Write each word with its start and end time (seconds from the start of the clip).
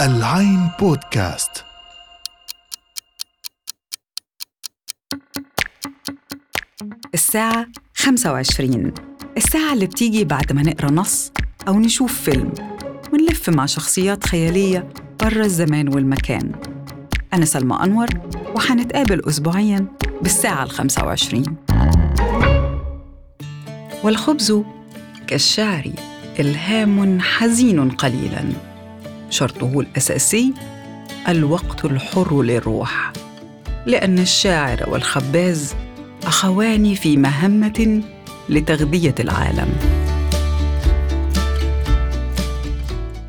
العين 0.00 0.70
بودكاست. 0.80 1.64
الساعة 7.14 7.66
25 7.94 8.94
الساعة 9.36 9.72
اللي 9.72 9.86
بتيجي 9.86 10.24
بعد 10.24 10.52
ما 10.52 10.62
نقرأ 10.62 10.90
نص 10.90 11.32
أو 11.68 11.78
نشوف 11.78 12.20
فيلم. 12.20 12.52
ونلف 13.12 13.50
مع 13.50 13.66
شخصيات 13.66 14.26
خيالية 14.26 14.88
برا 15.20 15.44
الزمان 15.44 15.94
والمكان. 15.94 16.52
أنا 17.32 17.44
سلمى 17.44 17.78
أنور 17.82 18.08
وحنتقابل 18.56 19.28
أسبوعياً 19.28 19.86
بالساعة 20.22 20.62
الخمسة 20.62 21.04
وعشرين. 21.04 21.56
والخبز 24.04 24.62
كالشعر 25.26 25.92
إلهام 26.40 27.20
حزين 27.20 27.90
قليلاً. 27.90 28.44
شرطه 29.30 29.80
الأساسي 29.80 30.54
الوقت 31.28 31.84
الحر 31.84 32.42
للروح 32.42 33.12
لأن 33.86 34.18
الشاعر 34.18 34.90
والخباز 34.90 35.74
أخوان 36.26 36.94
في 36.94 37.16
مهمة 37.16 38.02
لتغذية 38.48 39.14
العالم. 39.20 39.68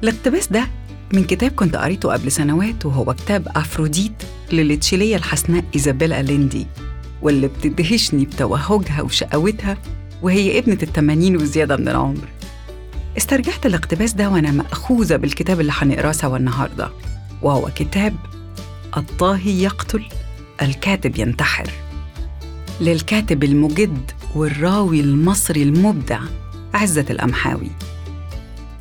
الاقتباس 0.03 0.47
ده 0.47 0.67
من 1.13 1.23
كتاب 1.23 1.51
كنت 1.51 1.75
قريته 1.75 2.13
قبل 2.13 2.31
سنوات 2.31 2.85
وهو 2.85 3.13
كتاب 3.13 3.47
أفروديت 3.55 4.13
للتشيلية 4.51 5.15
الحسناء 5.15 5.63
إيزابيلا 5.75 6.21
ليندي 6.21 6.67
واللي 7.21 7.47
بتدهشني 7.47 8.25
بتوهجها 8.25 9.01
وشقاوتها 9.01 9.77
وهي 10.21 10.59
ابنة 10.59 10.77
التمانين 10.83 11.35
وزيادة 11.35 11.77
من 11.77 11.87
العمر. 11.87 12.34
استرجعت 13.17 13.65
الاقتباس 13.65 14.13
ده 14.13 14.29
وأنا 14.29 14.51
مأخوذة 14.51 15.15
بالكتاب 15.15 15.59
اللي 15.59 15.73
هنقراه 15.75 16.11
سوا 16.11 16.37
النهاردة 16.37 16.89
وهو 17.41 17.69
كتاب 17.75 18.15
الطاهي 18.97 19.63
يقتل 19.63 20.03
الكاتب 20.61 21.19
ينتحر. 21.19 21.69
للكاتب 22.81 23.43
المجد 23.43 24.11
والراوي 24.35 24.99
المصري 24.99 25.63
المبدع 25.63 26.19
عزة 26.73 27.05
الأمحاوي. 27.09 27.71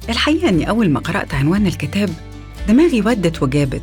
الحقيقة 0.08 0.48
أني 0.48 0.69
أول 0.69 0.91
ما 0.91 1.00
قرأت 1.00 1.34
عنوان 1.34 1.66
الكتاب 1.66 2.10
دماغي 2.69 3.00
ودت 3.00 3.42
وجابت 3.42 3.82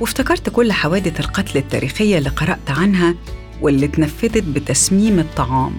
وافتكرت 0.00 0.48
كل 0.50 0.72
حوادث 0.72 1.20
القتل 1.20 1.58
التاريخية 1.58 2.18
اللي 2.18 2.28
قرأت 2.30 2.70
عنها 2.70 3.14
واللي 3.60 3.86
اتنفذت 3.86 4.44
بتسميم 4.44 5.18
الطعام 5.18 5.72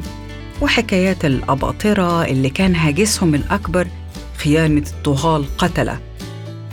وحكايات 0.61 1.25
الأباطرة 1.25 2.25
اللي 2.25 2.49
كان 2.49 2.75
هاجسهم 2.75 3.35
الأكبر 3.35 3.87
خيانة 4.43 4.83
الطغاة 4.87 5.37
القتلة. 5.37 5.99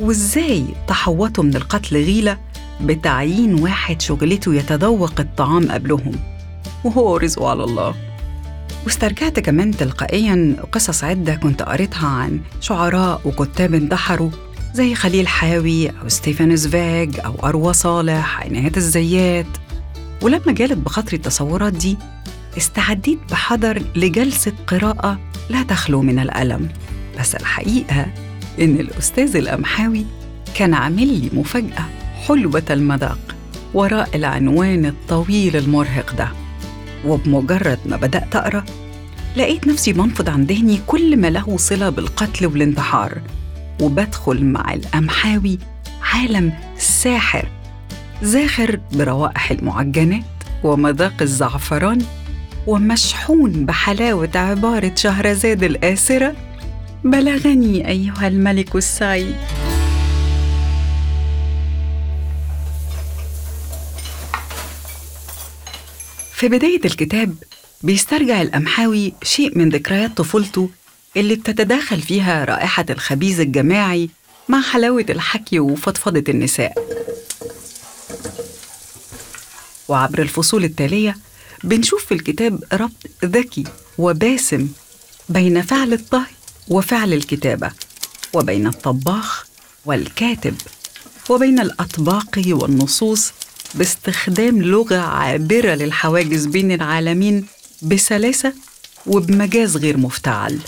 وإزاي 0.01 0.65
تحوطوا 0.89 1.45
من 1.45 1.57
القتل 1.57 1.97
غيلة 1.97 2.39
بتعيين 2.81 3.55
واحد 3.55 4.03
شغلته 4.03 4.55
يتذوق 4.55 5.21
الطعام 5.21 5.73
قبلهم؟ 5.73 6.13
وهو 6.85 7.17
رزقه 7.17 7.49
على 7.51 7.65
الله. 7.65 7.95
واسترجعت 8.85 9.41
كمان 9.41 9.71
تلقائيا 9.71 10.57
قصص 10.73 11.05
عدة 11.05 11.35
كنت 11.35 11.63
قريتها 11.63 12.09
عن 12.09 12.41
شعراء 12.61 13.21
وكتاب 13.25 13.75
انتحروا 13.75 14.31
زي 14.75 14.95
خليل 14.95 15.29
حاوي 15.29 15.89
أو 15.91 16.09
ستيفن 16.09 16.57
زفاج 16.57 17.21
أو 17.25 17.35
أروى 17.45 17.73
صالح 17.73 18.41
عنايات 18.41 18.77
الزيات. 18.77 19.47
ولما 20.23 20.53
جالت 20.53 20.79
بخاطري 20.79 21.17
التصورات 21.17 21.73
دي 21.73 21.97
استعديت 22.57 23.19
بحذر 23.31 23.83
لجلسة 23.97 24.53
قراءة 24.67 25.19
لا 25.51 25.63
تخلو 25.63 26.03
من 26.03 26.19
الألم. 26.19 26.69
بس 27.19 27.35
الحقيقة 27.35 28.07
إن 28.61 28.81
الأستاذ 28.81 29.37
الأمحاوي 29.37 30.05
كان 30.55 30.75
عامل 30.75 31.07
لي 31.21 31.31
مفاجأة 31.33 31.85
حلوة 32.29 32.63
المذاق 32.71 33.19
وراء 33.75 34.17
العنوان 34.17 34.87
الطويل 34.87 35.57
المرهق 35.57 36.15
ده. 36.17 36.29
وبمجرد 37.07 37.79
ما 37.87 37.97
بدأت 37.97 38.37
أقرأ 38.37 38.65
لقيت 39.37 39.67
نفسي 39.67 39.93
بنفض 39.93 40.29
عن 40.29 40.45
ذهني 40.45 40.81
كل 40.87 41.17
ما 41.17 41.31
له 41.31 41.57
صلة 41.57 41.89
بالقتل 41.91 42.47
والانتحار 42.47 43.21
وبدخل 43.83 44.45
مع 44.45 44.75
الأمحاوي 44.75 45.59
عالم 46.03 46.53
ساحر 46.79 47.49
زاخر 48.23 48.81
بروائح 48.93 49.51
المعجنات 49.51 50.25
ومذاق 50.65 51.15
الزعفران 51.23 51.99
ومشحون 52.67 53.67
بحلاوة 53.67 54.31
عبارة 54.35 54.93
شهرزاد 54.95 55.63
الآسرة 55.63 56.35
بلغني 57.05 57.89
أيها 57.89 58.29
الملك 58.29 58.77
السعيد 58.77 59.37
في 66.35 66.49
بداية 66.49 66.81
الكتاب 66.85 67.35
بيسترجع 67.83 68.43
الأمحاوي 68.43 69.13
شيء 69.23 69.59
من 69.59 69.69
ذكريات 69.69 70.17
طفولته 70.17 70.71
اللي 71.17 71.35
بتتداخل 71.35 72.03
فيها 72.03 72.45
رائحة 72.45 72.87
الخبيز 72.91 73.41
الجماعي 73.41 74.11
مع 74.49 74.61
حلاوة 74.61 75.07
الحكي 75.11 75.61
وفضفضة 75.61 76.25
النساء. 76.29 76.73
وعبر 79.89 80.23
الفصول 80.23 80.65
التالية 80.65 81.17
بنشوف 81.65 82.05
في 82.05 82.15
الكتاب 82.15 82.65
ربط 82.73 83.07
ذكي 83.25 83.65
وباسم 83.99 84.69
بين 85.29 85.63
فعل 85.63 85.93
الطهي 85.93 86.38
وفعل 86.71 87.13
الكتابة 87.13 87.71
وبين 88.33 88.67
الطباخ 88.67 89.47
والكاتب 89.85 90.55
وبين 91.31 91.61
الأطباق 91.61 92.41
والنصوص 92.47 93.33
باستخدام 93.75 94.63
لغة 94.63 94.97
عابرة 94.97 95.75
للحواجز 95.75 96.47
بين 96.47 96.73
العالمين 96.73 97.47
بسلاسة 97.83 98.53
وبمجاز 99.07 99.77
غير 99.77 99.97
مفتعل. 99.97 100.59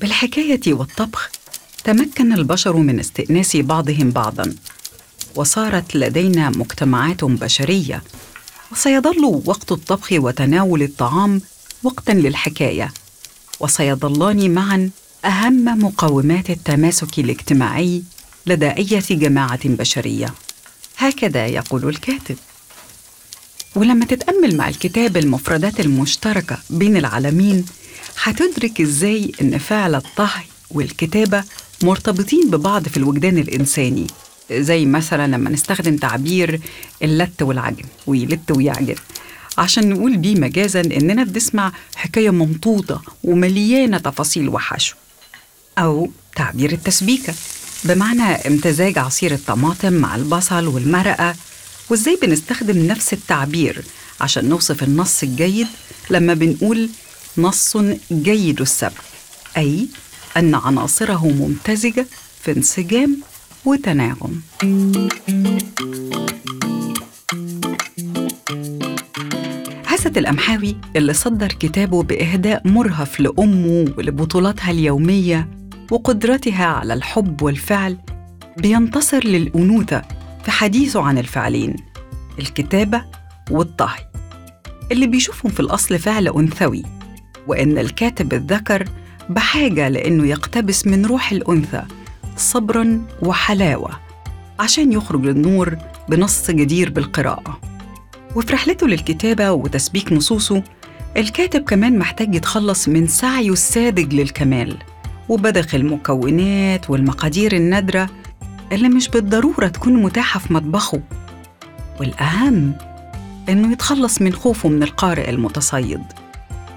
بالحكاية 0.00 0.60
والطبخ 0.66 1.30
تمكن 1.84 2.32
البشر 2.32 2.76
من 2.76 3.00
استئناس 3.00 3.56
بعضهم 3.56 4.10
بعضا 4.10 4.54
وصارت 5.34 5.96
لدينا 5.96 6.50
مجتمعات 6.50 7.24
بشرية 7.24 8.02
وسيظل 8.72 9.42
وقت 9.44 9.72
الطبخ 9.72 10.08
وتناول 10.12 10.82
الطعام 10.82 11.40
وقتا 11.82 12.12
للحكاية 12.12 12.92
وسيظلان 13.60 14.54
معا 14.54 14.90
أهم 15.24 15.64
مقومات 15.84 16.50
التماسك 16.50 17.18
الاجتماعي 17.18 18.02
لدى 18.46 18.68
أي 18.70 18.84
جماعة 19.10 19.60
بشرية. 19.68 20.34
هكذا 20.98 21.46
يقول 21.46 21.88
الكاتب 21.88 22.36
ولما 23.74 24.04
تتأمل 24.04 24.56
مع 24.56 24.68
الكتاب 24.68 25.16
المفردات 25.16 25.80
المشتركة 25.80 26.58
بين 26.70 26.96
العالمين 26.96 27.64
هتدرك 28.22 28.80
إزاي 28.80 29.32
إن 29.42 29.58
فعل 29.58 29.94
الطهي 29.94 30.44
والكتابة 30.70 31.44
مرتبطين 31.82 32.50
ببعض 32.50 32.88
في 32.88 32.96
الوجدان 32.96 33.38
الإنساني 33.38 34.06
زي 34.52 34.84
مثلا 34.84 35.26
لما 35.36 35.50
نستخدم 35.50 35.96
تعبير 35.96 36.60
اللت 37.02 37.42
والعجن 37.42 37.84
ويلت 38.06 38.50
ويعجن 38.50 38.94
عشان 39.58 39.88
نقول 39.88 40.16
بيه 40.16 40.34
مجازا 40.40 40.80
إننا 40.80 41.24
بنسمع 41.24 41.72
حكاية 41.96 42.30
ممطوطة 42.30 43.02
ومليانة 43.24 43.98
تفاصيل 43.98 44.48
وحشو 44.48 44.96
أو 45.78 46.10
تعبير 46.36 46.72
التسبيكة 46.72 47.34
بمعنى 47.84 48.22
امتزاج 48.22 48.98
عصير 48.98 49.32
الطماطم 49.32 49.92
مع 49.92 50.16
البصل 50.16 50.66
والمرقة 50.66 51.34
وإزاي 51.90 52.18
بنستخدم 52.22 52.86
نفس 52.86 53.12
التعبير 53.12 53.84
عشان 54.20 54.48
نوصف 54.48 54.82
النص 54.82 55.22
الجيد 55.22 55.66
لما 56.10 56.34
بنقول 56.34 56.88
نص 57.38 57.76
جيد 58.12 58.60
السبع 58.60 59.00
أي 59.56 59.88
أن 60.36 60.54
عناصره 60.54 61.26
ممتزجة 61.26 62.06
في 62.42 62.52
انسجام 62.52 63.20
وتناغم. 63.64 64.40
عزة 69.98 70.12
الأمحاوي 70.16 70.76
اللي 70.96 71.12
صدر 71.12 71.46
كتابه 71.48 72.02
بإهداء 72.02 72.68
مرهف 72.68 73.20
لأمه 73.20 73.94
ولبطولاتها 73.98 74.70
اليومية 74.70 75.48
وقدرتها 75.90 76.64
على 76.66 76.94
الحب 76.94 77.42
والفعل 77.42 77.96
بينتصر 78.56 79.24
للأنوثة 79.24 80.02
في 80.44 80.50
حديثه 80.50 81.02
عن 81.02 81.18
الفعلين 81.18 81.76
الكتابة 82.38 83.04
والطهي. 83.50 83.98
اللي 84.92 85.06
بيشوفهم 85.06 85.52
في 85.52 85.60
الأصل 85.60 85.98
فعل 85.98 86.28
أنثوي 86.28 86.82
وإن 87.46 87.78
الكاتب 87.78 88.34
الذكر 88.34 88.84
بحاجة 89.30 89.88
لأنه 89.88 90.26
يقتبس 90.26 90.86
من 90.86 91.06
روح 91.06 91.32
الأنثى 91.32 91.82
صبرا 92.36 93.06
وحلاوة 93.22 93.90
عشان 94.60 94.92
يخرج 94.92 95.24
للنور 95.24 95.76
بنص 96.08 96.50
جدير 96.50 96.90
بالقراءة. 96.90 97.67
وفي 98.38 98.52
رحلته 98.52 98.86
للكتابة 98.86 99.52
وتسبيك 99.52 100.12
نصوصه 100.12 100.62
الكاتب 101.16 101.64
كمان 101.64 101.98
محتاج 101.98 102.34
يتخلص 102.34 102.88
من 102.88 103.06
سعيه 103.06 103.52
الساذج 103.52 104.14
للكمال 104.14 104.76
وبدخ 105.28 105.74
المكونات 105.74 106.90
والمقادير 106.90 107.52
النادرة 107.52 108.10
اللي 108.72 108.88
مش 108.88 109.08
بالضرورة 109.08 109.66
تكون 109.66 110.02
متاحة 110.02 110.40
في 110.40 110.52
مطبخه. 110.52 111.00
والأهم 112.00 112.72
إنه 113.48 113.72
يتخلص 113.72 114.22
من 114.22 114.32
خوفه 114.32 114.68
من 114.68 114.82
القارئ 114.82 115.30
المتصيد. 115.30 116.02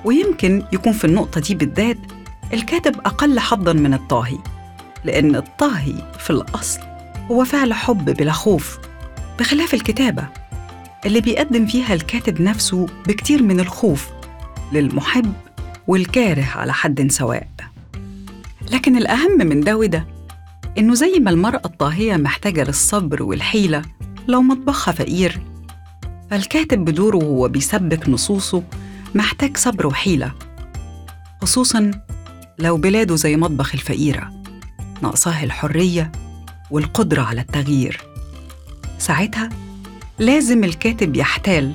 ويمكن 0.05 0.63
يكون 0.73 0.93
في 0.93 1.05
النقطة 1.05 1.41
دي 1.41 1.55
بالذات 1.55 1.97
الكاتب 2.53 2.95
أقل 3.05 3.39
حظاً 3.39 3.73
من 3.73 3.93
الطاهي 3.93 4.37
لأن 5.05 5.35
الطاهي 5.35 5.93
في 6.19 6.29
الأصل 6.29 6.79
هو 7.31 7.45
فعل 7.45 7.73
حب 7.73 8.05
بلا 8.05 8.31
خوف 8.31 8.79
بخلاف 9.39 9.73
الكتابة. 9.73 10.40
اللي 11.05 11.21
بيقدم 11.21 11.65
فيها 11.65 11.93
الكاتب 11.93 12.41
نفسه 12.41 12.87
بكتير 13.07 13.43
من 13.43 13.59
الخوف 13.59 14.09
للمحب 14.71 15.33
والكاره 15.87 16.45
على 16.55 16.73
حد 16.73 17.11
سواء. 17.11 17.47
لكن 18.71 18.97
الأهم 18.97 19.37
من 19.37 19.61
ده 19.61 19.77
وده 19.77 20.07
إنه 20.77 20.93
زي 20.93 21.19
ما 21.19 21.31
المرأة 21.31 21.61
الطاهية 21.65 22.17
محتاجة 22.17 22.63
للصبر 22.63 23.23
والحيلة 23.23 23.81
لو 24.27 24.41
مطبخها 24.41 24.91
فقير 24.91 25.41
فالكاتب 26.31 26.85
بدوره 26.85 27.17
وهو 27.17 27.47
بيسبك 27.47 28.09
نصوصه 28.09 28.63
محتاج 29.15 29.57
صبر 29.57 29.87
وحيلة 29.87 30.31
خصوصاً 31.41 31.91
لو 32.59 32.77
بلاده 32.77 33.15
زي 33.15 33.37
مطبخ 33.37 33.73
الفقيرة 33.73 34.43
ناقصاه 35.01 35.43
الحرية 35.43 36.11
والقدرة 36.71 37.21
على 37.21 37.41
التغيير. 37.41 38.01
ساعتها 38.97 39.49
لازم 40.19 40.63
الكاتب 40.63 41.15
يحتال 41.15 41.71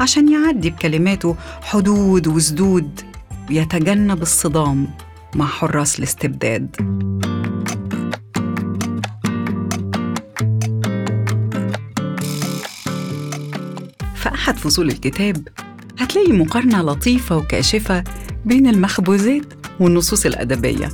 عشان 0.00 0.32
يعدي 0.32 0.70
بكلماته 0.70 1.36
حدود 1.62 2.26
وسدود 2.26 3.00
ويتجنب 3.50 4.22
الصدام 4.22 4.88
مع 5.34 5.46
حراس 5.46 5.98
الاستبداد. 5.98 6.76
في 14.14 14.28
أحد 14.34 14.58
فصول 14.58 14.88
الكتاب 14.88 15.48
هتلاقي 15.98 16.32
مقارنة 16.32 16.82
لطيفة 16.82 17.36
وكاشفة 17.36 18.04
بين 18.44 18.66
المخبوزات 18.66 19.54
والنصوص 19.80 20.26
الأدبية 20.26 20.88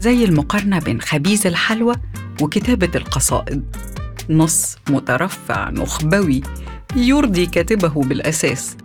زي 0.00 0.24
المقارنة 0.24 0.78
بين 0.78 1.00
خبيز 1.00 1.46
الحلوى 1.46 1.94
وكتابة 2.42 2.90
القصائد. 2.94 3.76
نص 4.30 4.76
مترفع 4.90 5.70
نخبوي 5.70 6.40
يرضي 6.96 7.46
كاتبه 7.46 8.02
بالأساس. 8.02 8.76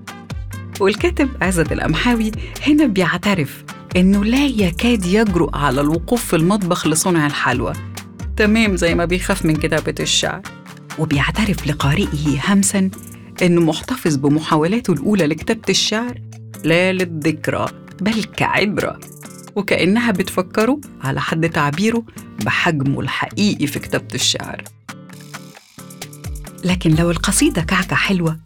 والكاتب 0.80 1.30
عزت 1.42 1.72
الأمحاوي 1.72 2.32
هنا 2.68 2.86
بيعترف 2.86 3.64
إنه 3.96 4.26
لا 4.26 4.46
يكاد 4.46 5.06
يجرؤ 5.06 5.56
على 5.58 5.82
الوقوف 5.82 6.26
في 6.26 6.36
المطبخ 6.36 6.88
لصنع 6.88 7.26
الحلوى. 7.26 7.74
تمام 8.38 8.76
زي 8.76 8.96
ما 8.96 9.06
بيخاف 9.06 9.46
من 9.46 9.56
كتابة 9.56 9.96
الشعر. 10.00 10.42
وبيعترف 11.00 11.68
لقارئه 11.68 12.54
همسا 12.54 12.90
إنه 13.42 13.62
محتفظ 13.62 14.16
بمحاولاته 14.16 14.94
الأولى 14.94 15.26
لكتابة 15.28 15.70
الشعر 15.70 16.22
لا 16.64 16.94
للذكرى 16.94 17.66
بل 18.02 18.24
كعبرة. 18.24 19.00
وكأنها 19.56 20.12
بتفكره 20.12 20.82
على 21.02 21.22
حد 21.22 21.50
تعبيره 21.50 22.04
بحجمه 22.46 23.00
الحقيقي 23.00 23.68
في 23.68 23.80
كتابة 23.80 24.16
الشعر. 24.16 24.64
لكن 26.66 26.96
لو 26.96 27.12
القصيدة 27.12 27.62
كعكة 27.62 27.96
حلوة 27.96 28.40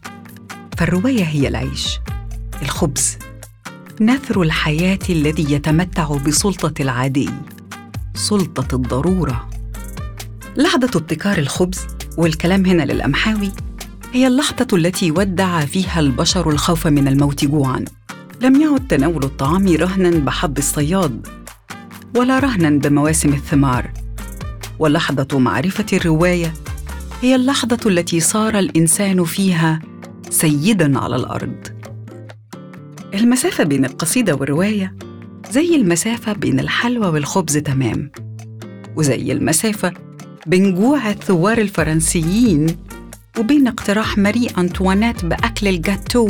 فالرواية 0.78 1.24
هي 1.24 1.48
العيش 1.48 2.00
الخبز 2.62 3.18
نثر 4.00 4.42
الحياة 4.42 4.98
الذي 5.10 5.52
يتمتع 5.52 6.16
بسلطة 6.16 6.82
العادي 6.82 7.30
سلطة 8.14 8.74
الضرورة. 8.74 9.48
لحظة 10.56 10.90
ابتكار 10.94 11.38
الخبز 11.38 11.86
والكلام 12.18 12.66
هنا 12.66 12.82
للأمحاوي 12.82 13.52
هي 14.12 14.26
اللحظة 14.26 14.66
التي 14.72 15.10
ودع 15.10 15.60
فيها 15.60 16.00
البشر 16.00 16.50
الخوف 16.50 16.86
من 16.86 17.08
الموت 17.08 17.44
جوعاً. 17.44 17.84
لم 18.40 18.60
يعد 18.60 18.88
تناول 18.88 19.24
الطعام 19.24 19.68
رهنا 19.68 20.10
بحظ 20.10 20.52
الصياد 20.58 21.26
ولا 22.16 22.38
رهنا 22.38 22.70
بمواسم 22.70 23.32
الثمار. 23.32 23.90
ولحظة 24.78 25.38
معرفة 25.38 25.86
الرواية 25.92 26.52
هي 27.22 27.34
اللحظة 27.34 27.78
التي 27.86 28.20
صار 28.20 28.58
الإنسان 28.58 29.24
فيها 29.24 29.80
سيداً 30.30 30.98
على 30.98 31.16
الأرض. 31.16 31.66
المسافة 33.14 33.64
بين 33.64 33.84
القصيدة 33.84 34.34
والرواية 34.34 34.94
زي 35.50 35.76
المسافة 35.76 36.32
بين 36.32 36.60
الحلوى 36.60 37.08
والخبز 37.08 37.56
تمام. 37.58 38.10
وزي 38.96 39.32
المسافة 39.32 39.92
بين 40.46 40.74
جوع 40.74 41.10
الثوار 41.10 41.58
الفرنسيين 41.58 42.76
وبين 43.38 43.68
اقتراح 43.68 44.18
ماري 44.18 44.46
أنطوانيت 44.58 45.24
بأكل 45.24 45.68
الجاتو 45.68 46.28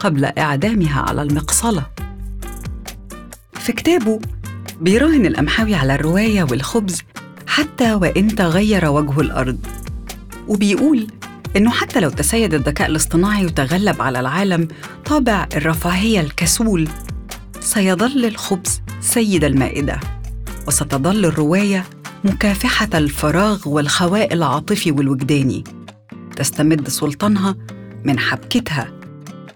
قبل 0.00 0.24
إعدامها 0.24 1.00
على 1.00 1.22
المقصلة. 1.22 1.86
في 3.52 3.72
كتابه 3.72 4.20
بيراهن 4.80 5.26
الأمحاوي 5.26 5.74
على 5.74 5.94
الرواية 5.94 6.42
والخبز 6.42 7.02
حتى 7.46 7.94
وإن 7.94 8.34
تغير 8.34 8.86
وجه 8.86 9.20
الأرض. 9.20 9.58
وبيقول 10.48 11.06
إنه 11.56 11.70
حتى 11.70 12.00
لو 12.00 12.10
تسيد 12.10 12.54
الذكاء 12.54 12.88
الاصطناعي 12.88 13.46
وتغلب 13.46 14.02
على 14.02 14.20
العالم 14.20 14.68
طابع 15.04 15.48
الرفاهية 15.56 16.20
الكسول 16.20 16.88
سيظل 17.60 18.24
الخبز 18.24 18.80
سيد 19.00 19.44
المائدة 19.44 20.00
وستظل 20.66 21.24
الرواية 21.24 21.84
مكافحة 22.24 22.88
الفراغ 22.94 23.68
والخواء 23.68 24.34
العاطفي 24.34 24.90
والوجداني. 24.90 25.64
تستمد 26.36 26.88
سلطانها 26.88 27.56
من 28.04 28.18
حبكتها 28.18 28.92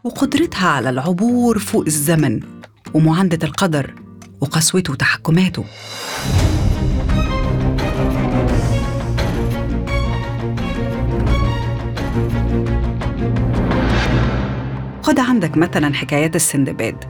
وقدرتها 0.05 0.69
على 0.69 0.91
العبور 0.91 1.59
فوق 1.59 1.85
الزمن 1.87 2.41
ومعاندة 2.95 3.47
القدر 3.47 3.95
وقسوته 4.41 4.93
وتحكماته. 4.93 5.65
خد 15.13 15.21
عندك 15.21 15.57
مثلا 15.57 15.95
حكايات 15.95 16.37
السندباد 16.37 17.05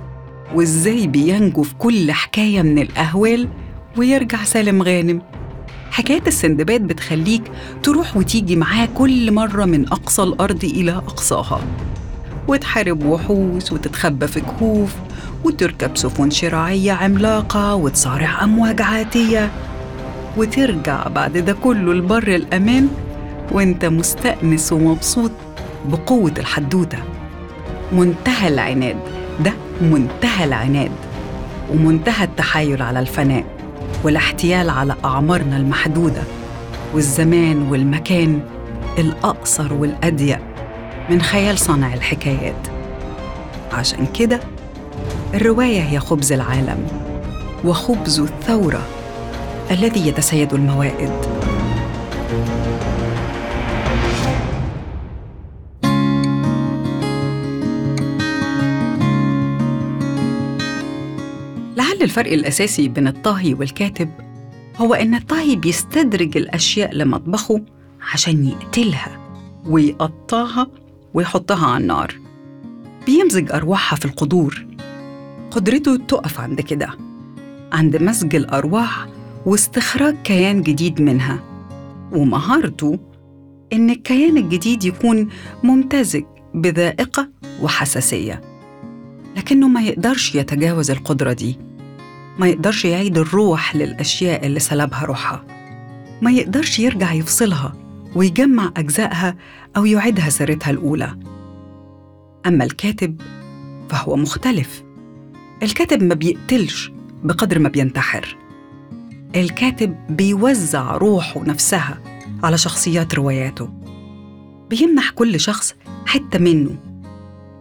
وإزاي 0.54 1.06
بينجو 1.06 1.62
في 1.62 1.74
كل 1.74 2.12
حكاية 2.12 2.62
من 2.62 2.78
الأهوال 2.78 3.48
ويرجع 3.96 4.44
سالم 4.44 4.82
غانم. 4.82 5.22
حكايات 5.90 6.28
السندباد 6.28 6.86
بتخليك 6.86 7.42
تروح 7.82 8.16
وتيجي 8.16 8.56
معاه 8.56 8.88
كل 8.94 9.32
مرة 9.32 9.64
من 9.64 9.86
أقصى 9.88 10.22
الأرض 10.22 10.64
إلى 10.64 10.92
أقصاها. 10.92 11.60
وتحارب 12.48 13.04
وحوش 13.06 13.72
وتتخبى 13.72 14.26
في 14.26 14.40
كهوف 14.40 14.94
وتركب 15.44 15.96
سفن 15.96 16.30
شراعية 16.30 16.92
عملاقة 16.92 17.74
وتصارع 17.74 18.44
أمواج 18.44 18.82
عاتية. 18.82 19.50
وترجع 20.36 21.08
بعد 21.08 21.38
ده 21.38 21.52
كله 21.52 21.94
لبر 21.94 22.28
الأمان 22.28 22.88
وأنت 23.52 23.84
مستأنس 23.84 24.72
ومبسوط 24.72 25.30
بقوة 25.88 26.34
الحدوتة. 26.38 26.98
منتهى 27.92 28.48
العناد. 28.48 28.96
ده 29.44 29.52
منتهى 29.80 30.44
العناد. 30.44 30.90
ومنتهى 31.70 32.24
التحايل 32.24 32.82
على 32.82 33.00
الفناء 33.00 33.44
والاحتيال 34.04 34.70
على 34.70 34.94
أعمارنا 35.04 35.56
المحدودة 35.56 36.22
والزمان 36.94 37.62
والمكان 37.70 38.40
الأقصر 38.98 39.74
والأضيق 39.74 40.38
من 41.10 41.22
خيال 41.22 41.58
صانع 41.58 41.94
الحكايات. 41.94 42.68
عشان 43.72 44.06
كده 44.06 44.40
الرواية 45.34 45.80
هي 45.80 45.98
خبز 46.00 46.32
العالم 46.32 46.86
وخبز 47.64 48.20
الثورة 48.20 48.82
الذي 49.70 50.08
يتسيد 50.08 50.54
الموائد. 50.54 51.10
الفرق 62.02 62.32
الأساسي 62.32 62.88
بين 62.88 63.08
الطاهي 63.08 63.54
والكاتب 63.54 64.10
هو 64.76 64.94
إن 64.94 65.14
الطاهي 65.14 65.56
بيستدرج 65.56 66.36
الأشياء 66.36 66.94
لمطبخه 66.94 67.60
عشان 68.12 68.44
يقتلها 68.46 69.20
ويقطعها 69.66 70.66
ويحطها 71.14 71.66
على 71.66 71.82
النار. 71.82 72.14
بيمزج 73.06 73.52
أرواحها 73.52 73.96
في 73.96 74.04
القدور. 74.04 74.66
قدرته 75.50 75.96
تقف 75.96 76.40
عند 76.40 76.60
كده 76.60 76.90
عند 77.72 77.96
مزج 77.96 78.36
الأرواح 78.36 79.06
واستخراج 79.46 80.16
كيان 80.24 80.62
جديد 80.62 81.00
منها. 81.00 81.40
ومهارته 82.12 82.98
إن 83.72 83.90
الكيان 83.90 84.36
الجديد 84.36 84.84
يكون 84.84 85.28
ممتزج 85.62 86.24
بذائقة 86.54 87.28
وحساسية 87.62 88.40
لكنه 89.36 89.68
ما 89.68 89.82
يقدرش 89.82 90.34
يتجاوز 90.34 90.90
القدرة 90.90 91.32
دي. 91.32 91.58
ما 92.38 92.46
يقدرش 92.48 92.84
يعيد 92.84 93.18
الروح 93.18 93.76
للأشياء 93.76 94.46
اللي 94.46 94.60
سلبها 94.60 95.04
روحها. 95.04 95.44
ما 96.22 96.30
يقدرش 96.30 96.78
يرجع 96.78 97.12
يفصلها 97.12 97.72
ويجمع 98.14 98.72
أجزائها 98.76 99.36
أو 99.76 99.86
يعيدها 99.86 100.30
سيرتها 100.30 100.70
الأولى. 100.70 101.16
أما 102.46 102.64
الكاتب 102.64 103.20
فهو 103.88 104.16
مختلف. 104.16 104.82
الكاتب 105.62 106.02
ما 106.02 106.14
بيقتلش 106.14 106.92
بقدر 107.24 107.58
ما 107.58 107.68
بينتحر. 107.68 108.36
الكاتب 109.36 109.96
بيوزع 110.10 110.96
روحه 110.96 111.44
نفسها 111.44 111.98
على 112.42 112.58
شخصيات 112.58 113.14
رواياته. 113.14 113.68
بيمنح 114.70 115.10
كل 115.10 115.40
شخص 115.40 115.74
حتة 116.06 116.38
منه 116.38 116.76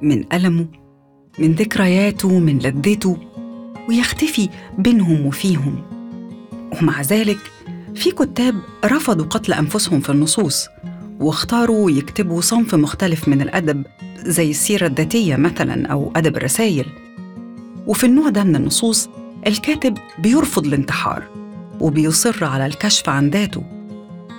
من 0.01 0.33
ألمه 0.33 0.65
من 1.39 1.51
ذكرياته 1.51 2.39
من 2.39 2.57
لذته. 2.59 3.17
ويختفي 3.89 4.50
بينهم 4.77 5.25
وفيهم. 5.25 5.83
ومع 6.81 7.01
ذلك 7.01 7.39
في 7.95 8.11
كتاب 8.11 8.55
رفضوا 8.85 9.25
قتل 9.25 9.53
أنفسهم 9.53 10.00
في 10.00 10.09
النصوص 10.09 10.67
واختاروا 11.19 11.91
يكتبوا 11.91 12.41
صنف 12.41 12.75
مختلف 12.75 13.27
من 13.27 13.41
الأدب 13.41 13.83
زي 14.17 14.50
السيرة 14.50 14.88
الذاتية 14.88 15.35
مثلا 15.35 15.88
أو 15.88 16.11
أدب 16.15 16.38
الرسائل 16.38 16.85
وفي 17.88 18.05
النوع 18.05 18.29
ده 18.29 18.43
من 18.43 18.55
النصوص 18.55 19.09
الكاتب 19.47 19.97
بيرفض 20.19 20.65
الانتحار 20.65 21.23
وبيصر 21.79 22.45
على 22.45 22.65
الكشف 22.65 23.09
عن 23.09 23.29
ذاته. 23.29 23.63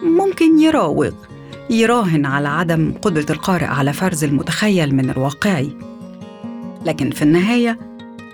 ممكن 0.03 0.59
يراوغ 0.59 1.13
يراهن 1.71 2.27
على 2.27 2.49
عدم 2.49 2.95
قدرة 3.03 3.27
القارئ 3.31 3.65
على 3.65 3.93
فرز 3.93 4.25
المتخيل 4.25 4.95
من 4.95 5.11
الواقعي. 5.11 5.71
لكن 6.87 7.11
في 7.11 7.23
النهاية 7.23 7.79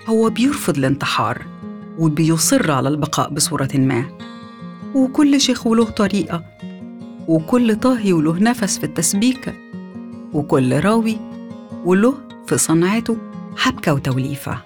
هو 0.09 0.29
بيرفض 0.29 0.77
الانتحار 0.77 1.45
وبيصر 1.99 2.71
على 2.71 2.89
البقاء 2.89 3.29
بصورة 3.33 3.69
ما. 3.73 4.05
وكل 4.95 5.41
شيخ 5.41 5.67
وله 5.67 5.85
طريقة 5.85 6.43
وكل 7.27 7.75
طاهي 7.75 8.13
وله 8.13 8.39
نفس 8.39 8.77
في 8.77 8.83
التسبيكة 8.83 9.53
وكل 10.33 10.79
راوي 10.79 11.17
وله 11.85 12.13
في 12.47 12.57
صنعته 12.57 13.17
حبكة 13.57 13.93
وتوليفة. 13.93 14.57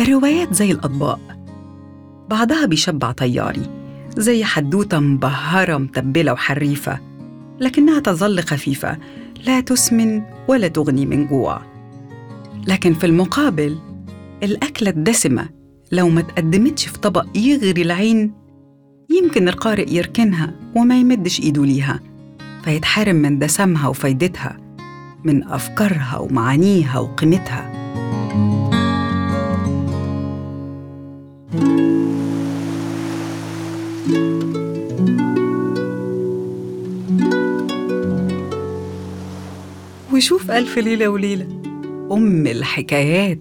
الروايات 0.00 0.54
زي 0.54 0.70
الأطباق 0.72 1.33
بعضها 2.30 2.66
بيشبع 2.66 3.12
طياري 3.12 3.62
زي 4.16 4.44
حدوتة 4.44 4.98
مبهرة 4.98 5.76
متبلة 5.76 6.32
وحريفة 6.32 7.00
لكنها 7.60 8.00
تظل 8.00 8.40
خفيفة 8.40 8.98
لا 9.46 9.60
تسمن 9.60 10.22
ولا 10.48 10.68
تغني 10.68 11.06
من 11.06 11.26
جوع. 11.26 11.62
لكن 12.66 12.94
في 12.94 13.06
المقابل 13.06 13.78
الأكلة 14.42 14.90
الدسمة 14.90 15.48
لو 15.92 16.08
ما 16.08 16.20
تقدمتش 16.20 16.86
في 16.86 16.98
طبق 16.98 17.26
يغري 17.34 17.82
العين 17.82 18.32
يمكن 19.10 19.48
القارئ 19.48 19.94
يركنها 19.94 20.54
وما 20.76 21.00
يمدش 21.00 21.40
إيده 21.40 21.64
ليها 21.64 22.00
فيتحرم 22.64 23.16
من 23.16 23.38
دسمها 23.38 23.88
وفايدتها 23.88 24.56
من 25.24 25.44
أفكارها 25.44 26.18
ومعانيها 26.18 26.98
وقيمتها. 26.98 27.83
وشوف 40.12 40.50
ألف 40.50 40.78
ليلة 40.78 41.08
وليلة. 41.08 41.46
أم 42.12 42.46
الحكايات. 42.46 43.38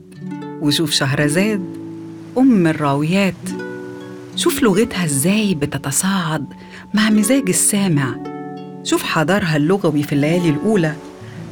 وشوف 0.62 0.92
شهرزاد. 0.92 1.64
أم 2.38 2.68
الراويات. 2.68 3.34
شوف 4.36 4.64
لغتها 4.64 5.06
إزاي 5.06 5.56
بتتصاعد 5.56 6.46
مع 6.94 7.10
مزاج 7.10 7.50
السامع. 7.50 8.16
شوف 8.84 9.04
حضارها 9.04 9.58
اللغوي 9.58 10.04
في 10.04 10.14
الليالي 10.14 10.50
الأولى 10.50 10.96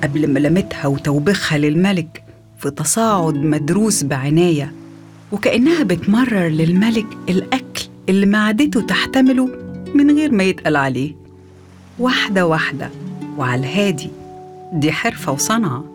قبل 0.04 0.34
ملامتها 0.34 0.88
وتوبيخها 0.88 1.58
للملك 1.58 2.24
في 2.60 2.72
تصاعد 2.72 3.36
مدروس 3.36 4.04
بعناية. 4.04 4.74
وكأنها 5.32 5.84
بتمرر 5.84 6.48
للملك 6.48 7.08
الأكل 7.30 7.71
اللي 8.10 8.26
معدته 8.26 8.82
تحتمله 8.82 9.50
من 9.96 10.12
غير 10.18 10.32
ما 10.32 10.44
يتقل 10.44 10.76
عليه. 10.76 11.16
واحدة 12.00 12.46
واحدة 12.46 12.90
وعلى 13.38 13.60
الهادي. 13.60 14.10
دي 14.74 14.92
حرفة 14.92 15.32
وصنعة. 15.32 15.86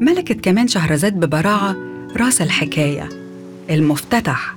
ملكت 0.00 0.40
كمان 0.40 0.68
شهرزاد 0.68 1.20
ببراعة 1.20 1.76
راس 2.16 2.42
الحكاية. 2.42 3.08
المفتتح. 3.70 4.56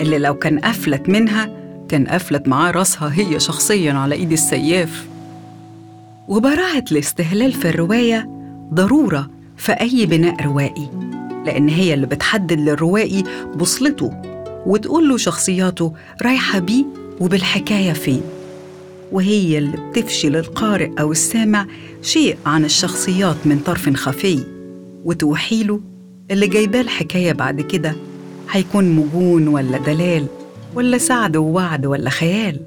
اللي 0.00 0.18
لو 0.18 0.34
كان 0.34 0.64
أفلت 0.64 1.08
منها 1.08 1.50
كان 1.88 2.06
أفلت 2.08 2.48
معاه 2.48 2.70
راسها 2.70 3.12
هي 3.14 3.40
شخصيا 3.40 3.92
على 3.92 4.14
إيد 4.14 4.32
السياف. 4.32 5.06
وبراعة 6.28 6.84
الاستهلال 6.92 7.52
في 7.52 7.68
الرواية 7.68 8.28
ضرورة 8.74 9.30
في 9.56 9.72
أي 9.72 10.06
بناء 10.06 10.42
روائي 10.44 10.88
لأن 11.46 11.68
هي 11.68 11.94
اللي 11.94 12.06
بتحدد 12.06 12.60
للروائي 12.60 13.24
بوصلته 13.54 14.22
وتقول 14.68 15.08
له 15.08 15.16
شخصياته 15.16 15.92
رايحة 16.22 16.58
بيه 16.58 16.84
وبالحكاية 17.20 17.92
فين 17.92 18.20
وهي 19.12 19.58
اللي 19.58 19.76
بتفشي 19.90 20.28
للقارئ 20.28 20.90
أو 21.00 21.12
السامع 21.12 21.66
شيء 22.02 22.36
عن 22.46 22.64
الشخصيات 22.64 23.36
من 23.44 23.58
طرف 23.58 23.90
خفي 23.96 24.44
وتوحيله 25.04 25.80
اللي 26.30 26.46
جايباه 26.46 26.80
الحكاية 26.80 27.32
بعد 27.32 27.60
كده 27.60 27.96
هيكون 28.50 28.90
مجون 28.90 29.48
ولا 29.48 29.78
دلال 29.78 30.26
ولا 30.74 30.98
سعد 30.98 31.36
ووعد 31.36 31.86
ولا 31.86 32.10
خيال. 32.10 32.60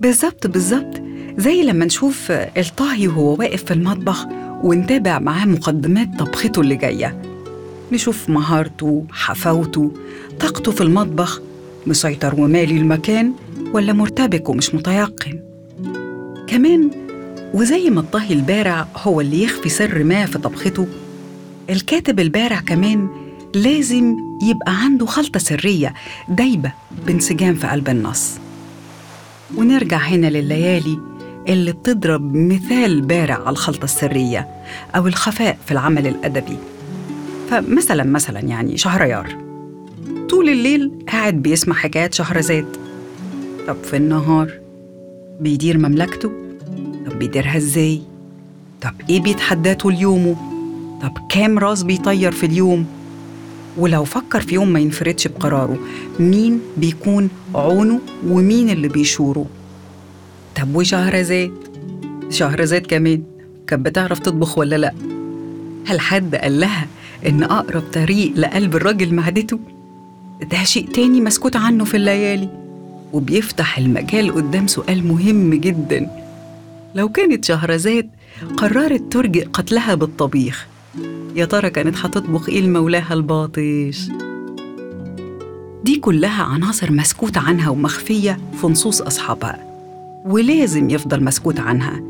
بالظبط 0.00 0.46
بالظبط. 0.46 1.02
زي 1.36 1.62
لما 1.62 1.84
نشوف 1.84 2.30
الطاهي 2.30 3.08
وهو 3.08 3.34
واقف 3.38 3.64
في 3.64 3.74
المطبخ 3.74 4.26
ونتابع 4.64 5.18
معاه 5.18 5.44
مقدمات 5.46 6.08
طبخته 6.18 6.60
اللي 6.60 6.76
جاية. 6.76 7.22
نشوف 7.92 8.30
مهارته 8.30 9.04
حفاوته 9.12 9.92
طاقته 10.40 10.72
في 10.72 10.80
المطبخ 10.80 11.40
مسيطر 11.86 12.40
ومالي 12.40 12.76
المكان 12.76 13.32
ولا 13.72 13.92
مرتبك 13.92 14.48
ومش 14.48 14.74
متيقن. 14.74 15.40
كمان 16.46 16.90
وزي 17.54 17.90
ما 17.90 18.00
الطهي 18.00 18.34
البارع 18.34 18.86
هو 18.96 19.20
اللي 19.20 19.42
يخفي 19.42 19.68
سر 19.68 20.04
ما 20.04 20.26
في 20.26 20.38
طبخته 20.38 20.86
الكاتب 21.70 22.20
البارع 22.20 22.60
كمان 22.60 23.08
لازم 23.54 24.16
يبقى 24.42 24.82
عنده 24.84 25.06
خلطة 25.06 25.40
سرية 25.40 25.94
دايبة 26.28 26.72
بانسجام 27.06 27.54
في 27.54 27.66
قلب 27.66 27.88
النص. 27.88 28.30
ونرجع 29.56 29.98
هنا 29.98 30.26
لليالي 30.26 30.98
اللي 31.48 31.72
بتضرب 31.72 32.34
مثال 32.34 33.00
بارع 33.00 33.34
على 33.34 33.50
الخلطة 33.50 33.84
السرية 33.84 34.48
أو 34.96 35.06
الخفاء 35.06 35.58
في 35.66 35.72
العمل 35.72 36.06
الأدبي. 36.06 36.56
فمثلا 37.50 38.04
مثلا 38.04 38.40
يعني 38.40 38.76
شهريار. 38.76 39.36
طول 40.30 40.48
الليل 40.48 40.92
قاعد 41.08 41.34
بيسمع 41.34 41.74
حكايات 41.74 42.14
شهرزاد 42.14 42.66
طب 43.68 43.76
في 43.84 43.96
النهار 43.96 44.50
بيدير 45.40 45.78
مملكته؟ 45.78 46.32
طب 47.06 47.18
بيديرها 47.18 47.56
إزاي؟ 47.56 48.00
طب 48.82 48.94
إيه 49.10 49.20
بيتحداه 49.20 49.72
طول 49.72 49.94
يومه؟ 49.94 50.36
طب 51.02 51.12
كام 51.30 51.58
راس 51.58 51.82
بيطير 51.82 52.32
في 52.32 52.46
اليوم؟ 52.46 52.86
ولو 53.76 54.04
فكر 54.04 54.40
في 54.40 54.54
يوم 54.54 54.68
ما 54.68 54.80
ينفردش 54.80 55.28
بقراره 55.28 55.78
مين 56.20 56.60
بيكون 56.76 57.28
عونه 57.54 58.00
ومين 58.26 58.70
اللي 58.70 58.88
بيشوره؟ 58.88 59.46
طب 60.56 60.74
وشهرزاد 60.74 61.52
شهرزاد 62.30 62.86
كمان 62.86 63.22
كانت 63.66 63.86
بتعرف 63.86 64.18
تطبخ 64.18 64.58
ولا 64.58 64.76
لأ؟ 64.76 64.94
هل 65.86 66.00
حد 66.00 66.34
قال 66.34 66.60
لها 66.60 66.86
إن 67.26 67.42
أقرب 67.42 67.82
طريق 67.92 68.32
لقلب 68.36 68.76
الراجل 68.76 69.14
معدته؟ 69.14 69.58
ده 70.50 70.64
شيء 70.64 70.88
تاني 70.88 71.20
مسكوت 71.20 71.56
عنه 71.56 71.84
في 71.84 71.96
الليالي. 71.96 72.48
وبيفتح 73.12 73.78
المجال 73.78 74.34
قدام 74.34 74.66
سؤال 74.66 75.06
مهم 75.06 75.54
جدا. 75.54 76.10
لو 76.94 77.08
كانت 77.08 77.44
شهرزاد 77.44 78.10
قررت 78.56 79.12
ترجئ 79.12 79.44
قتلها 79.52 79.94
بالطبيخ 79.94 80.66
يا 81.36 81.44
ترى 81.44 81.70
كانت 81.70 81.96
هتطبخ 81.96 82.48
إيه 82.48 82.60
لمولاها 82.60 83.14
الباطش؟ 83.14 84.08
دي 85.84 85.96
كلها 86.00 86.42
عناصر 86.42 86.92
مسكوت 86.92 87.36
عنها 87.38 87.70
ومخفية 87.70 88.38
في 88.60 88.66
نصوص 88.66 89.00
أصحابها. 89.02 89.64
ولازم 90.26 90.90
يفضل 90.90 91.24
مسكوت 91.24 91.60
عنها 91.60 92.00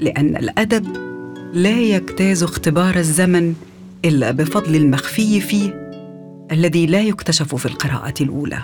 لأن 0.00 0.36
الأدب 0.36 0.86
لا 1.52 1.80
يجتاز 1.80 2.42
اختبار 2.42 2.96
الزمن 2.96 3.54
إلا 4.04 4.30
بفضل 4.30 4.76
المخفي 4.76 5.40
فيه 5.40 5.90
الذي 6.52 6.86
لا 6.86 7.00
يكتشف 7.00 7.54
في 7.54 7.66
القراءة 7.66 8.14
الأولى. 8.20 8.58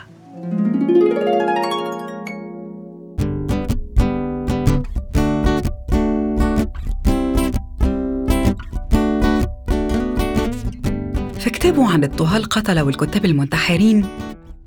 فكتابه 11.39 11.93
عن 11.93 12.05
الطهاة 12.05 12.37
القتلة 12.37 12.85
والكتاب 12.85 13.25
المنتحرين. 13.25 14.07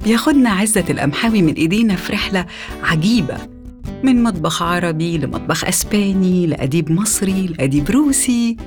بياخدنا 0.04 0.50
عزة 0.50 0.86
الأمحاوي 0.90 1.42
من 1.42 1.54
إيدينا 1.54 1.96
في 1.96 2.14
رحلة 2.14 2.46
عجيبة. 2.84 3.38
من 4.04 4.24
مطبخ 4.24 4.64
عربي 4.64 5.18
لمطبخ 5.18 5.66
أسباني 5.66 6.48
لأديب 6.48 6.92
مصري 6.92 7.48
لأديب 7.48 7.90
روسي. 7.90 8.58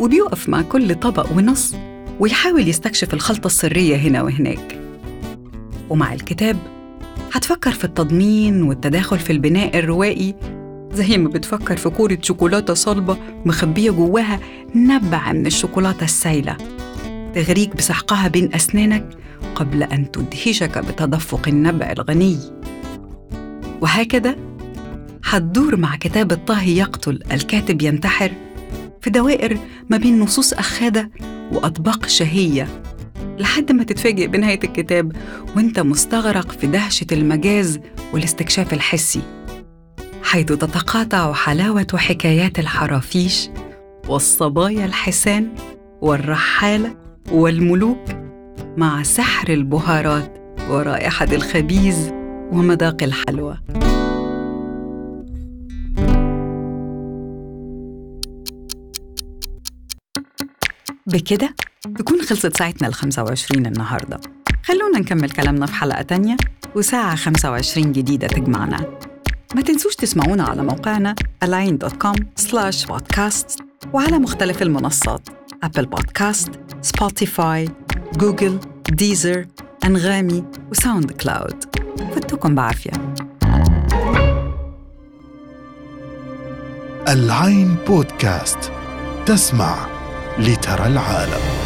وبيقف 0.00 0.48
مع 0.48 0.62
كل 0.62 0.94
طبق 0.94 1.32
ونص 1.32 1.74
ويحاول 2.20 2.68
يستكشف 2.68 3.14
الخلطة 3.14 3.46
السرية 3.46 3.96
هنا 3.96 4.22
وهناك. 4.22 4.80
ومع 5.90 6.12
الكتاب 6.12 6.56
هتفكر 7.32 7.70
في 7.70 7.84
التضمين 7.84 8.62
والتداخل 8.62 9.18
في 9.18 9.32
البناء 9.32 9.78
الروائي 9.78 10.34
زي 10.92 11.18
ما 11.18 11.28
بتفكر 11.28 11.76
في 11.76 11.90
كورة 11.90 12.18
شوكولاتة 12.22 12.74
صلبة 12.74 13.16
مخبية 13.44 13.90
جواها 13.90 14.40
نبع 14.74 15.32
من 15.32 15.46
الشوكولاتة 15.46 16.04
السايلة. 16.04 16.56
تغريك 17.34 17.76
بسحقها 17.76 18.28
بين 18.28 18.54
أسنانك 18.54 19.08
قبل 19.54 19.82
أن 19.82 20.10
تدهشك 20.12 20.78
بتدفق 20.78 21.48
النبع 21.48 21.92
الغني. 21.92 22.38
وهكذا 23.80 24.36
هتدور 25.24 25.76
مع 25.76 25.96
كتاب 25.96 26.32
الطاهي 26.32 26.76
يقتل 26.76 27.22
الكاتب 27.32 27.82
ينتحر 27.82 28.30
في 29.06 29.10
دوائر 29.10 29.58
ما 29.90 29.96
بين 29.96 30.20
نصوص 30.20 30.52
أخادة 30.52 31.10
وأطباق 31.52 32.06
شهية. 32.06 32.82
لحد 33.38 33.72
ما 33.72 33.84
تتفاجئ 33.84 34.26
بنهاية 34.26 34.60
الكتاب 34.64 35.12
وانت 35.56 35.80
مستغرق 35.80 36.52
في 36.52 36.66
دهشة 36.66 37.06
المجاز 37.12 37.80
والاستكشاف 38.12 38.72
الحسي 38.72 39.20
حيث 40.22 40.46
تتقاطع 40.46 41.32
حلاوة 41.32 41.86
حكايات 41.94 42.58
الحرافيش 42.58 43.48
والصبايا 44.08 44.84
الحسان 44.84 45.48
والرحالة 46.00 46.96
والملوك 47.32 48.04
مع 48.76 49.02
سحر 49.02 49.48
البهارات 49.48 50.38
ورائحة 50.70 51.28
الخبيز 51.32 52.12
ومذاق 52.52 53.02
الحلوى. 53.02 53.56
بكده؟ 61.16 61.54
تكون 61.98 62.22
خلصت 62.22 62.56
ساعتنا 62.56 62.88
ال 62.88 62.94
25 62.94 63.66
النهاردة. 63.66 64.20
خلونا 64.64 64.98
نكمل 64.98 65.30
كلامنا 65.30 65.66
في 65.66 65.74
حلقة 65.74 66.02
تانية 66.02 66.36
وساعة 66.74 67.16
25 67.16 67.92
جديدة 67.92 68.26
تجمعنا. 68.26 68.98
ما 69.54 69.62
تنسوش 69.62 69.94
تسمعونا 69.96 70.44
على 70.44 70.62
موقعنا 70.62 71.14
align.com 71.44 72.14
slash 72.40 72.86
podcast 72.86 73.62
وعلى 73.92 74.18
مختلف 74.18 74.62
المنصات 74.62 75.28
أبل 75.62 75.86
بودكاست 75.86 76.50
Spotify 76.82 77.68
Google 78.16 78.60
Deezer 78.90 79.46
أنغامي 79.84 80.44
و 80.70 81.12
SoundCloud 81.12 81.64
فتكم 82.14 82.54
بعافية. 82.54 82.92
العين 87.08 87.76
بودكاست 87.86 88.72
تسمع 89.26 89.95
لترى 90.38 90.86
العالم. 90.86 91.65